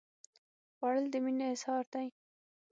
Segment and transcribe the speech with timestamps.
[0.75, 2.07] خوړل د مینې اظهار دی